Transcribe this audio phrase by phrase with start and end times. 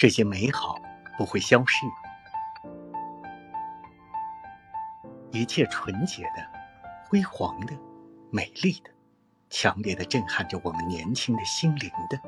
[0.00, 0.80] 这些美好
[1.18, 1.84] 不会消逝，
[5.30, 6.42] 一切纯洁的、
[7.06, 7.74] 辉煌的、
[8.30, 8.90] 美丽的、
[9.50, 12.18] 强烈的震撼着我们年轻的心灵的，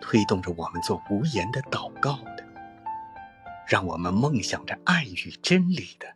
[0.00, 2.46] 推动着我们做无言的祷告的，
[3.66, 6.06] 让我们梦想着爱与真理的，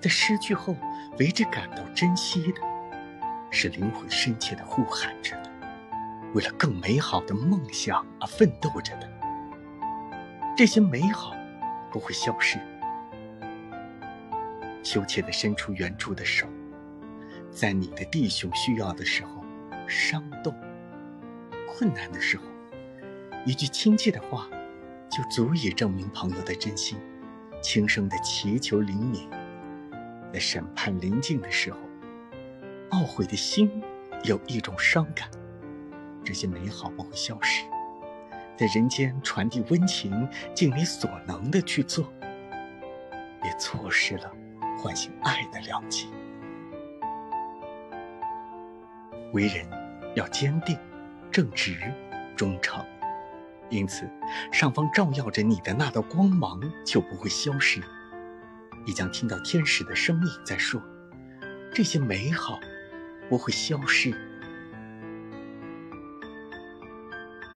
[0.00, 0.74] 在失去后
[1.18, 2.62] 为之感到珍惜的，
[3.50, 5.50] 是灵魂深切的呼喊着的，
[6.32, 9.17] 为了更美好的梦想而奋斗着的。
[10.58, 11.36] 这些美好
[11.88, 12.58] 不会消失。
[14.82, 16.48] 羞怯地伸出援助的手，
[17.48, 19.44] 在你的弟兄需要的时候，
[19.86, 20.52] 伤动；
[21.68, 22.42] 困难的时候，
[23.46, 24.48] 一句亲切的话，
[25.08, 26.98] 就足以证明朋友的真心。
[27.62, 29.30] 轻声的祈求灵敏，
[30.32, 31.78] 在审判临近的时候，
[32.90, 33.80] 懊悔的心
[34.24, 35.30] 有一种伤感。
[36.24, 37.62] 这些美好不会消失。
[38.58, 42.12] 在人间传递温情，尽你所能的去做，
[43.40, 44.32] 别错失了
[44.76, 46.08] 唤醒爱的良机。
[49.32, 49.64] 为人
[50.16, 50.76] 要坚定、
[51.30, 51.76] 正直、
[52.34, 52.84] 忠诚，
[53.70, 54.10] 因此
[54.50, 57.80] 上方照耀着你的那道光芒就不会消失。
[58.84, 60.82] 你将听到天使的声音在说
[61.72, 62.58] ：“这些美好
[63.28, 64.12] 不会消失。”